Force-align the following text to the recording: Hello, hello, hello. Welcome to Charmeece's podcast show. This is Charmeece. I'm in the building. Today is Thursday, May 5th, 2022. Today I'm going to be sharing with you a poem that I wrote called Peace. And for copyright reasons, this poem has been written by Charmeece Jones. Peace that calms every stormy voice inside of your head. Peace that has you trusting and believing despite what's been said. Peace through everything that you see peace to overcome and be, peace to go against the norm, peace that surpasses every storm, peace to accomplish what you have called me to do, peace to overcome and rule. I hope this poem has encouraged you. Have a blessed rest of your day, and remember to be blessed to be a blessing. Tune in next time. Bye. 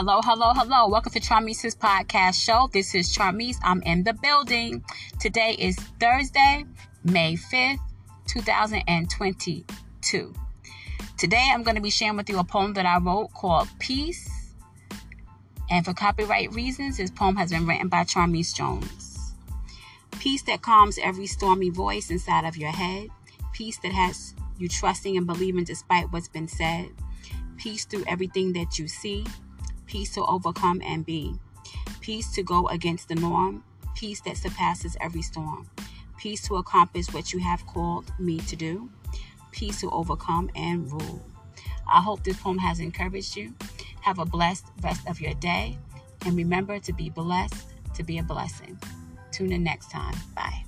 Hello, 0.00 0.20
hello, 0.22 0.52
hello. 0.54 0.86
Welcome 0.86 1.10
to 1.14 1.18
Charmeece's 1.18 1.74
podcast 1.74 2.40
show. 2.40 2.70
This 2.72 2.94
is 2.94 3.12
Charmeece. 3.12 3.58
I'm 3.64 3.82
in 3.82 4.04
the 4.04 4.12
building. 4.12 4.84
Today 5.18 5.56
is 5.58 5.74
Thursday, 5.98 6.64
May 7.02 7.34
5th, 7.34 7.80
2022. 8.28 10.34
Today 11.16 11.50
I'm 11.52 11.64
going 11.64 11.74
to 11.74 11.82
be 11.82 11.90
sharing 11.90 12.16
with 12.16 12.28
you 12.28 12.38
a 12.38 12.44
poem 12.44 12.74
that 12.74 12.86
I 12.86 12.98
wrote 12.98 13.34
called 13.34 13.66
Peace. 13.80 14.54
And 15.68 15.84
for 15.84 15.94
copyright 15.94 16.54
reasons, 16.54 16.98
this 16.98 17.10
poem 17.10 17.34
has 17.34 17.50
been 17.50 17.66
written 17.66 17.88
by 17.88 18.04
Charmeece 18.04 18.52
Jones. 18.52 19.32
Peace 20.20 20.42
that 20.42 20.62
calms 20.62 21.00
every 21.02 21.26
stormy 21.26 21.70
voice 21.70 22.08
inside 22.08 22.44
of 22.44 22.56
your 22.56 22.70
head. 22.70 23.08
Peace 23.52 23.78
that 23.78 23.90
has 23.90 24.36
you 24.58 24.68
trusting 24.68 25.16
and 25.16 25.26
believing 25.26 25.64
despite 25.64 26.12
what's 26.12 26.28
been 26.28 26.46
said. 26.46 26.90
Peace 27.56 27.84
through 27.84 28.04
everything 28.06 28.52
that 28.52 28.78
you 28.78 28.86
see 28.86 29.26
peace 29.88 30.14
to 30.14 30.24
overcome 30.26 30.80
and 30.84 31.04
be, 31.04 31.34
peace 32.00 32.30
to 32.34 32.42
go 32.44 32.68
against 32.68 33.08
the 33.08 33.16
norm, 33.16 33.64
peace 33.96 34.20
that 34.20 34.36
surpasses 34.36 34.96
every 35.00 35.22
storm, 35.22 35.68
peace 36.18 36.46
to 36.46 36.56
accomplish 36.56 37.12
what 37.12 37.32
you 37.32 37.40
have 37.40 37.66
called 37.66 38.12
me 38.20 38.38
to 38.38 38.54
do, 38.54 38.88
peace 39.50 39.80
to 39.80 39.90
overcome 39.90 40.48
and 40.54 40.92
rule. 40.92 41.26
I 41.90 42.00
hope 42.00 42.22
this 42.22 42.40
poem 42.40 42.58
has 42.58 42.78
encouraged 42.78 43.34
you. 43.34 43.54
Have 44.02 44.18
a 44.18 44.24
blessed 44.24 44.66
rest 44.82 45.08
of 45.08 45.20
your 45.20 45.34
day, 45.34 45.78
and 46.24 46.36
remember 46.36 46.78
to 46.78 46.92
be 46.92 47.10
blessed 47.10 47.66
to 47.94 48.04
be 48.04 48.18
a 48.18 48.22
blessing. 48.22 48.78
Tune 49.32 49.52
in 49.52 49.64
next 49.64 49.90
time. 49.90 50.14
Bye. 50.34 50.67